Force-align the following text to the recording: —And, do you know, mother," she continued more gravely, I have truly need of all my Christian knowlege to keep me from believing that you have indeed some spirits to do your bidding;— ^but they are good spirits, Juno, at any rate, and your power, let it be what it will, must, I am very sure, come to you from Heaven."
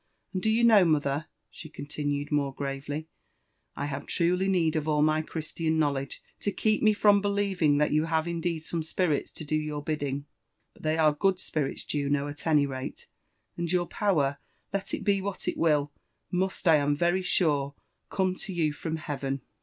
—And, 0.33 0.41
do 0.41 0.49
you 0.49 0.63
know, 0.63 0.83
mother," 0.83 1.27
she 1.51 1.69
continued 1.69 2.31
more 2.31 2.55
gravely, 2.55 3.07
I 3.75 3.85
have 3.85 4.07
truly 4.07 4.47
need 4.47 4.75
of 4.75 4.87
all 4.87 5.03
my 5.03 5.21
Christian 5.21 5.77
knowlege 5.77 6.21
to 6.39 6.51
keep 6.51 6.81
me 6.81 6.91
from 6.91 7.21
believing 7.21 7.77
that 7.77 7.91
you 7.91 8.05
have 8.05 8.27
indeed 8.27 8.61
some 8.63 8.81
spirits 8.81 9.29
to 9.33 9.45
do 9.45 9.55
your 9.55 9.83
bidding;— 9.83 10.25
^but 10.75 10.81
they 10.81 10.97
are 10.97 11.13
good 11.13 11.39
spirits, 11.39 11.83
Juno, 11.85 12.27
at 12.27 12.47
any 12.47 12.65
rate, 12.65 13.05
and 13.55 13.71
your 13.71 13.85
power, 13.85 14.39
let 14.73 14.91
it 14.95 15.03
be 15.03 15.21
what 15.21 15.47
it 15.47 15.55
will, 15.55 15.91
must, 16.31 16.67
I 16.67 16.77
am 16.77 16.95
very 16.95 17.21
sure, 17.21 17.75
come 18.09 18.33
to 18.37 18.51
you 18.53 18.73
from 18.73 18.95
Heaven." 18.95 19.41